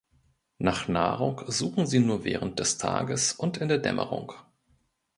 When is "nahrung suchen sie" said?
0.87-1.99